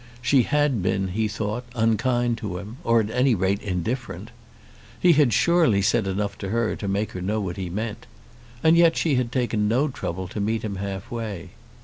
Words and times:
She 0.19 0.41
had 0.41 0.81
been, 0.81 1.09
he 1.09 1.27
thought, 1.27 1.63
unkind 1.75 2.39
to 2.39 2.57
him, 2.57 2.77
or 2.83 3.01
at 3.01 3.11
any 3.11 3.35
rate 3.35 3.61
indifferent. 3.61 4.31
He 4.99 5.13
had 5.13 5.31
surely 5.31 5.83
said 5.83 6.07
enough 6.07 6.39
to 6.39 6.49
her 6.49 6.75
to 6.77 6.87
make 6.87 7.11
her 7.11 7.21
know 7.21 7.39
what 7.39 7.57
he 7.57 7.69
meant; 7.69 8.07
and 8.63 8.75
yet 8.75 8.97
she 8.97 9.13
had 9.13 9.31
taken 9.31 9.67
no 9.67 9.89
trouble 9.89 10.27
to 10.29 10.39
meet 10.41 10.63
him 10.63 10.77
half 10.77 11.11
way. 11.11 11.51